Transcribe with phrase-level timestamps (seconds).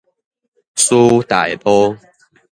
[0.73, 1.95] 師大路